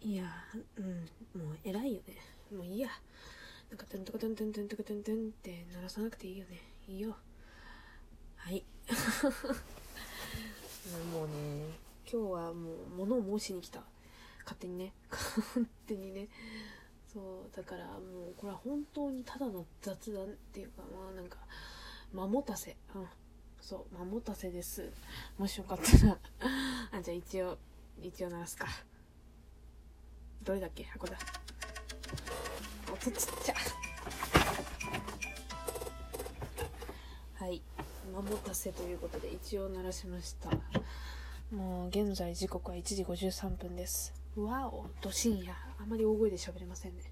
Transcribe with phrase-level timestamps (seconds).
[0.00, 0.24] いや
[0.76, 1.08] うん
[1.40, 2.14] もう偉いよね。
[2.56, 2.88] もういいや。
[3.70, 6.58] なんかトゥントゥクトゥントゥントゥントゥクトゥントゥンって鳴らさなくていいよね。
[6.86, 7.16] いいよ。
[8.36, 8.64] はい。
[11.12, 11.32] もうね
[12.10, 13.82] 今日はもう物を申しに来た。
[14.44, 14.92] 勝手にね。
[15.10, 16.28] 勝手にね。
[17.12, 21.38] そうだからもうこれは本当にただの雑談っていうかまあなんか
[22.12, 22.76] 間もたせ。
[22.94, 23.06] うん。
[23.60, 24.90] そう間もたせです。
[25.36, 26.18] もしよかったら。
[26.92, 27.58] あじゃあ一応
[28.00, 28.66] 一応鳴らすか。
[30.42, 30.84] どれだっけ？
[30.84, 31.18] 箱だ。
[32.90, 33.12] 音ちっ
[33.44, 33.54] ちゃ。
[37.34, 37.62] はい。
[38.12, 40.50] 間もたせということで一応鳴らしました。
[41.54, 44.14] もう現在時刻は1時53分です。
[44.36, 44.86] わお。
[45.02, 45.52] ど深夜。
[45.52, 47.02] あまり大声で喋れませんね。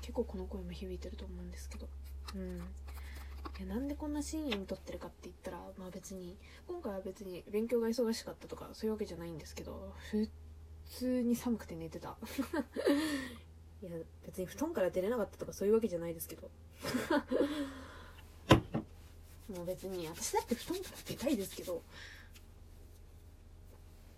[0.00, 1.88] 結構この声も響いてると思うんですけど。
[2.34, 2.58] うん。
[2.58, 10.28] いやなんでこんな深夜に撮ってるかって言ったらまあ別に今回は別に勉強が忙しかったとかそういうわけじゃないんですけど普
[10.90, 12.16] 通に寒くて寝てた。
[13.82, 13.90] いや
[14.24, 16.50] 別に布団から出れなかったとかそういうわけじゃないですけど。
[19.48, 21.82] もう別に私だって布団から出たいですけど。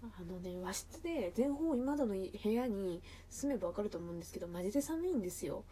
[0.00, 5.64] あのね和室で全方今まの部屋に住めばわかると思うんですけどマジで寒いんですよ。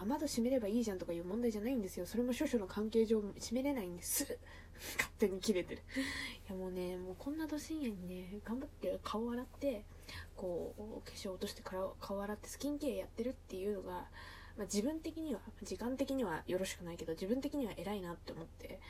[0.00, 2.06] 雨戸閉めればいいじゃんとかいう問題じゃないんですよ。
[2.06, 4.24] それも少々の関係上閉めれないんです。
[4.96, 5.82] 勝手に切れてる。
[6.48, 9.84] いやもうねもうこんなど深夜にね頑張って顔洗って
[10.36, 14.00] こう化粧落として顔顔洗ってスキンケアやってるっていうのが、ま
[14.60, 18.80] あ、自分的には時間的にはよろしくないけど自分的には偉いなって思って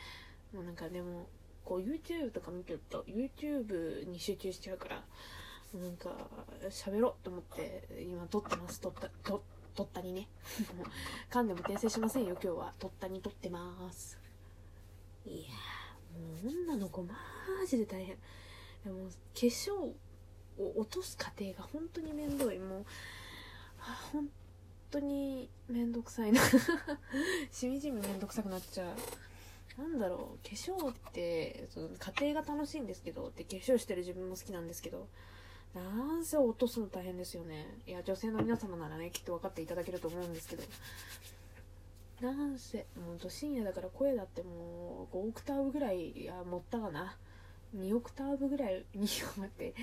[0.53, 1.27] もうなんかでも
[1.65, 5.03] こう YouTube とか見てると YouTube に集中しちゃうから
[5.81, 6.11] なんか
[6.71, 8.81] 喋ろうと思って今撮ってます。
[8.81, 9.43] 撮った撮
[9.75, 10.29] 撮ったにね。
[11.31, 12.75] 噛んでも訂正しませんよ今日は。
[12.79, 14.19] 撮ったに撮ってます。
[15.27, 15.49] いや
[16.17, 17.17] もう女の子マ
[17.67, 18.17] ジで大変。
[18.85, 19.93] でも化粧
[20.59, 22.59] を落とす過程が本当に面倒い。
[22.59, 22.85] もう
[24.13, 24.29] 本
[24.91, 26.41] 当に面倒くさいな。
[27.51, 28.95] しみじみ面倒くさくなっちゃ
[29.79, 29.81] う。
[29.81, 30.49] なんだろう。
[30.49, 35.09] 化粧ってその家庭が楽しいんですけどで化粧してる自分も好きなんですけど
[35.75, 37.67] なんせ落とすの大変ですよね。
[37.87, 40.63] いや女性の皆様ならねきっと分かっていただけると思うんですけど。
[42.21, 47.17] なんせもうど深夜だから声だってもう5オクターブぐらいいや持ったかな。
[47.77, 49.75] 2オクターブぐらい2待って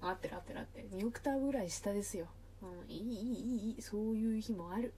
[0.00, 0.82] あ合ってる合ってる合って。
[0.82, 2.26] る2オクターブぐらい下ですよ、
[2.62, 4.92] うん、いいいいいいそういう日もある。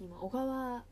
[0.00, 0.84] 今小川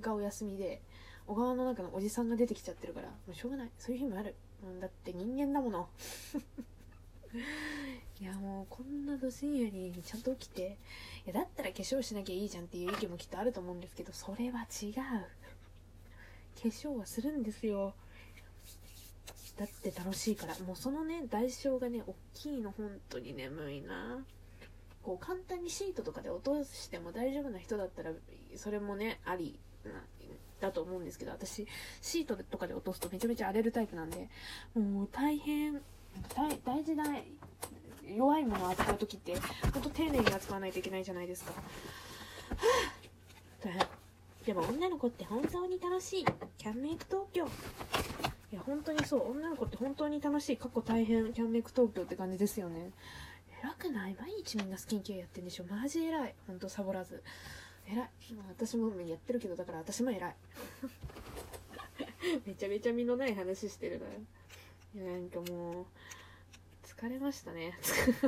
[0.00, 0.82] がお休みで
[1.26, 3.70] 小川の中のおじさんが出てきちゃってるからもうしょうがない。
[3.78, 4.34] そういう日もある、
[4.64, 5.88] うん、だって人間だもの。
[8.20, 10.78] いやもうこんなど深夜にちゃんと起きて
[11.26, 14.94] いやだったら化粧しなきゃいいじゃんっていう意見もきっとあると思うんですけどそれは違う。
[16.56, 17.94] 化粧はするんですよ。
[19.58, 24.24] だって楽しいからもうそのね代償がね大きいの本当に眠いな。
[25.02, 28.10] こう簡単にシートとかで落としても大丈夫な人だったら
[28.56, 29.56] それもねあり
[30.60, 31.64] だと思うんですけど私
[32.02, 34.28] シートとかで落とすとめちゃめちゃ荒れるタイプなんで
[34.74, 35.80] もう大変
[36.64, 37.04] 大事な
[38.04, 39.34] 弱いものを扱う時って
[39.72, 41.52] ほんと丁寧に扱わないといけないじゃないですか。
[44.44, 46.24] でも女の子って本当に楽しい。
[46.56, 47.48] キャンメイク東京。
[48.56, 49.32] いや本当にそう。
[49.32, 52.90] 女の子って本当に楽しい過去大変キャンメイク東京って感じですよね。
[53.62, 54.16] 偉くない？
[54.18, 55.64] 毎日みんなスキンケアやってんでしょ。
[55.64, 56.34] マジ偉い。
[56.46, 57.22] ほんとサボらず。
[57.86, 58.08] 偉い。
[58.48, 60.36] 私もやってるけどだから私も偉い。
[62.46, 64.00] めちゃめちゃ身のない話してる
[64.94, 65.04] な。
[65.04, 65.86] なんかもう
[66.82, 67.78] 疲れましたね。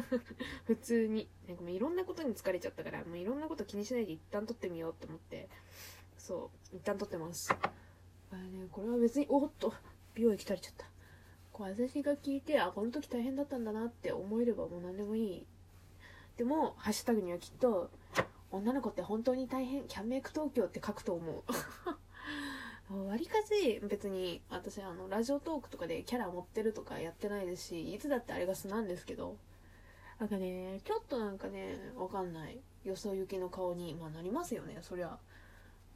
[0.69, 1.27] 普通に。
[1.49, 5.49] なんかもういろんなことに疲れちゃったからもういろんなこと気にしないで一旦撮ってみようって思って。
[6.19, 7.51] そう一旦撮ってます。
[8.31, 9.73] あねこれは別におっと。
[10.19, 10.85] 美容液垂れちゃった。
[11.53, 15.47] こう私が聞いてあこの時大変だったんだなって思えればもう何でもいい。
[16.37, 17.89] でもハッシュタグにはきっと
[18.51, 21.45] 女の子って本当に大変キャンメイク東京って書くと思う。
[23.07, 29.37] わりかし別に私あのラジオトークとかでキャラ持ってるとかやってないですしいつだってあれが素なんですけど。
[30.19, 32.59] なんかねちょっとなんかねわかんない。
[32.83, 35.17] よそ行きの顔にまあなりますよねそりゃ。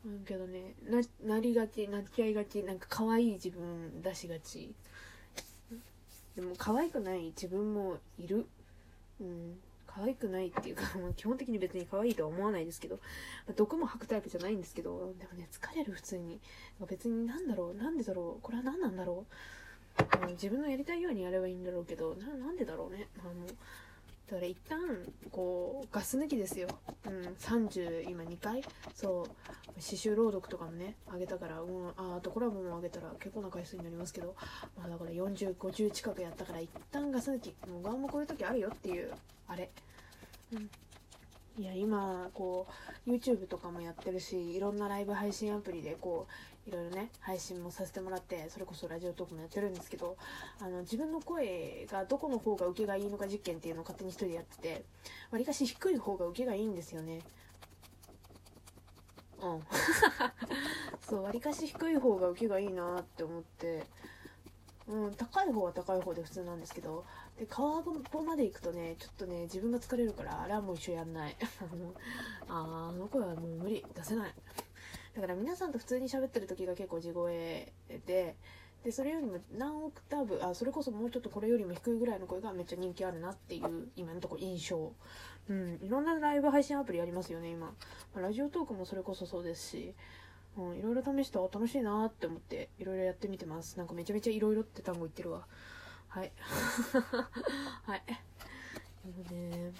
[0.04, 4.74] うんけどねななりがちなっちゃいがちなんか可愛い自分出しがち
[6.36, 8.46] でも可愛くない自分もいる
[9.20, 9.58] うん
[9.94, 10.84] 可愛くないっていうか、
[11.16, 12.98] 基本的に別に可愛いとは思わないですけど、
[13.56, 16.40] 毒も吐くタイプじゃないんですけど、でもね、疲れる、普通に。
[16.88, 19.26] 別になんだろう、なんでだろう、これは何なんだろ
[20.24, 20.26] う。
[20.30, 23.08] 自分のやりたいようにやればいいんだろうけど、ななんでだろうね。
[23.18, 23.32] あの
[24.32, 24.78] だから一旦
[25.30, 26.66] こうガス抜きですよ、
[27.04, 28.64] うん、30今2回。
[28.94, 29.26] そう。
[29.74, 34.34] 刺繍朗読とかもねあげたから、うん、ああとコラボもあげたら結構な回数になりますけど、
[34.76, 37.54] まあ、だから4050近くやったから一旦ガス抜き。
[37.68, 39.12] もうガンもこういう時あるよっていう
[39.48, 39.70] あれ、
[40.52, 40.70] うん、
[41.58, 42.66] いや今こ
[43.06, 46.26] う YouTube とかもやってるしいろんなライブ配信アプリでこ
[46.66, 50.16] ういろいろね配信もさせてもらってそれこそラジオトークもやってるんですけど
[50.60, 54.84] あの自分の声がどこの方が受けがいいのか実験っていうのを勝手に一人でやってて
[55.30, 57.20] わりかし低い方が受けがいいんですよね。
[59.42, 59.62] うん。
[61.02, 63.84] そうわりかし低い方が受けがいいなって思って。
[64.88, 67.04] うん高い方は高い方で普通なんですけど
[67.38, 67.92] で川場
[68.22, 71.36] まで行くとねちょっとね自分が疲れるからあれはもう一緒やんない。
[72.48, 73.84] ああの声はもう無理。
[73.94, 74.34] 出せない。
[75.14, 77.72] だから皆さんと普通に喋ってる時が結構地声
[78.06, 78.36] で
[78.82, 84.92] でそれよりも何オクターブあそれこそもうちょっとこれよりも低いぐらいの声がめっちゃ人気あるなっていう今のところ印象。
[85.48, 87.74] うんいろんなライブ配信アプリありますよね今、ま
[88.16, 89.94] あ、ラジオトークもそれこそそうですし
[90.56, 95.46] うん、いろいろ試して楽しいなって思っていろいろやってみてますなんかめちゃめちゃいろいろって単語言ってるわ
[96.12, 96.32] はい。
[97.86, 98.02] はい。
[98.06, 98.14] で
[99.10, 99.72] もね、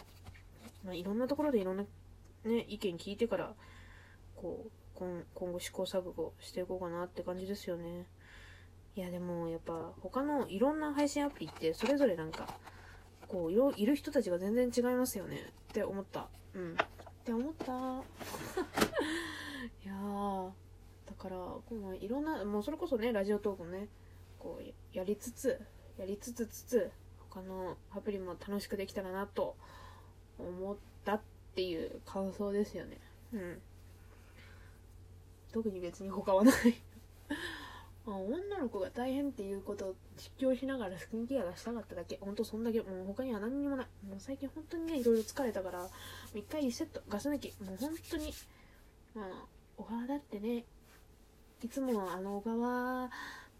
[0.83, 1.85] まあ、いろんなところでいろんな
[2.45, 3.55] ね、意見聞いてから、
[4.35, 8.07] こう、今今後試行錯誤していこうかなって感じですよね。
[8.97, 12.49] いや、でもやっぱ他のいろんな配信アプリってそれぞれなんか、
[13.29, 16.29] こう、いる人たちが全然違いますよねって思った。
[16.55, 16.73] うん。
[16.73, 16.77] っ
[17.25, 17.67] て思った。
[19.85, 20.51] いやー、
[21.13, 23.89] だから、このいろんな、もうそれこそね、ラジオトークもね、
[24.39, 25.61] こう、やりつつ、
[25.99, 26.91] やりつつつつ
[27.31, 29.57] 他のアプリも楽しくできたらなと
[30.39, 31.21] 思ったっ
[31.55, 32.99] ていう感想ですよね
[33.33, 33.59] うん
[35.53, 36.55] 特に別に他はない
[38.07, 42.19] あ、女の子が大変っていうことを実況しながらスキンケアがしたかっただけ。
[42.21, 42.81] ほんとそんだけ。
[42.81, 43.87] もう他には何にもない。
[44.05, 45.89] もう最近本当にね、いろいろ疲れたから、
[46.35, 47.55] 一回リセット、ガス抜き。
[47.63, 48.33] もう本当に、
[49.15, 50.65] まあ、小川だってね、
[51.63, 53.09] いつもあの小川っ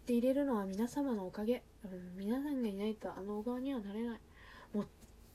[0.05, 1.63] て入れるのは皆様のおかげ。
[1.85, 4.19] うん、皆さんがいないとあの小川にはなれない。
[4.73, 4.85] もっ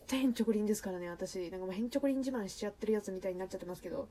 [0.07, 1.51] とへんちょこりんですからね、私。
[1.51, 4.09] なんかもうへんちょこりん自慢しちゃってるやつみたいになっちゃってますけど、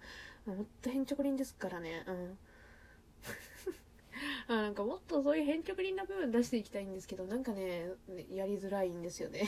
[0.48, 2.38] もっとへんちょこりんですからね、うん。
[4.50, 7.92] あなんかもっとそういうへんちょこりんな部分出していきたいんですけど、なんかね、
[8.31, 9.44] やりづらいんですよね。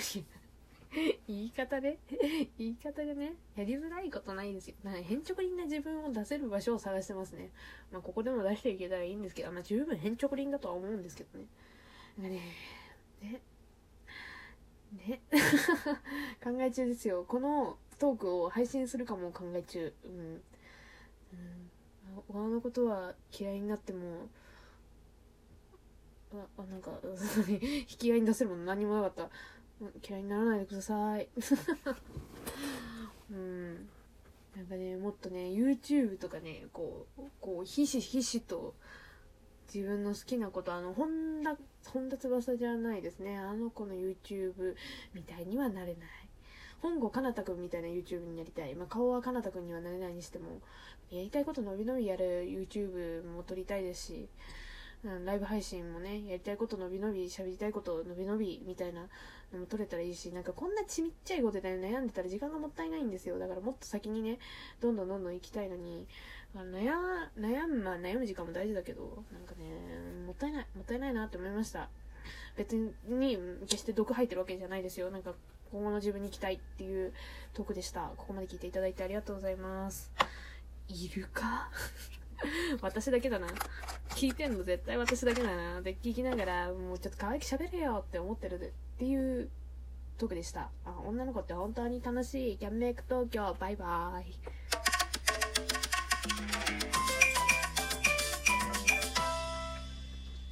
[1.27, 2.00] 言い方で？
[2.57, 4.75] 言い方がね、やりづらいことないんですよ。
[4.83, 7.51] なんか、変直輪な自分を出せる場所を探してますね。
[7.91, 11.47] まあ、ここでも出していけたらいいんですけど、まあ、十分変直輪だとは思うんですけどね。
[12.18, 12.30] ね、
[13.21, 13.41] ね、
[14.91, 15.21] ね、
[16.44, 17.24] 考え中ですよ。
[17.27, 19.94] このトークを配信するかも考え中。
[20.06, 20.12] うん。
[20.12, 20.41] うん。
[22.27, 24.27] 小川のことは嫌いになっても、
[26.33, 26.91] あ、あなんか、
[27.51, 29.30] 引き合いに出せるもの何もなかった。
[30.08, 31.28] 嫌いにならないでください。
[33.31, 33.90] うん。
[34.56, 38.74] なんかねもっとね YouTube とかねこうこうひしひしと
[39.74, 41.56] 自分の好きなことあの本田
[41.92, 43.38] 本田翼じゃないですね。
[43.38, 44.76] あの子の YouTube
[45.14, 46.30] みたいにはなれない。
[46.82, 50.62] 本郷かなたくんみたいな YouTube になりたい、まあ、顔はかなたくんにはなれないにしても
[51.12, 54.30] やりたいこと伸び伸びやる YouTube も撮りたいですし
[55.04, 59.07] うん、ライブ配信もね、やりたいこと伸び伸び、喋りたいこと伸び伸び、みたいな
[59.54, 63.40] のも撮れたらいいし、なんかこんなちみっちゃいことで悩んでたら時間がもったいないんですよ。
[63.40, 64.40] だからもっと先にね、
[64.81, 66.06] どんどんどんどん行きたいのに、
[66.54, 66.92] あ悩、
[67.38, 71.90] 悩む、まあ悩む時間も大事だけど、なんかね、もったいない、もったいないなって思いました。
[72.57, 72.94] 別に、
[73.62, 75.12] 決して毒吐いてるわけじゃないですよ。
[75.12, 75.34] なんか、
[75.72, 77.13] 今後の自分に行きたいっていう
[77.54, 78.12] トークでした。
[78.18, 80.12] ここまで聞いていただいてありがとうございます。
[80.89, 81.70] いるか
[82.81, 83.48] 私だけだな。
[84.10, 85.81] 聞いてんの絶対私だけだな。
[85.81, 89.50] で、聞きながら、もうちょっと可愛く喋れよって思ってるっていう
[90.17, 90.69] トークでした。
[90.86, 92.58] あ、女の子って本当に楽しい。
[92.58, 93.55] キャンメイク東京。
[93.60, 94.60] バイバーイ。